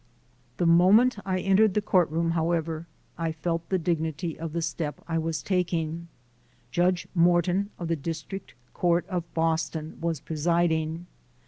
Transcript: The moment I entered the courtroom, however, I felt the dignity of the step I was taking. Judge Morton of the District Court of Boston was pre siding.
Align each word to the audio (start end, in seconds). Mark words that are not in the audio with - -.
The 0.57 0.65
moment 0.65 1.17
I 1.27 1.37
entered 1.41 1.75
the 1.75 1.79
courtroom, 1.83 2.31
however, 2.31 2.87
I 3.19 3.31
felt 3.31 3.69
the 3.69 3.77
dignity 3.77 4.35
of 4.35 4.51
the 4.51 4.61
step 4.63 4.99
I 5.07 5.19
was 5.19 5.43
taking. 5.43 6.07
Judge 6.71 7.07
Morton 7.13 7.69
of 7.77 7.87
the 7.87 7.95
District 7.95 8.55
Court 8.73 9.05
of 9.09 9.31
Boston 9.35 9.99
was 10.01 10.19
pre 10.19 10.37
siding. 10.37 11.05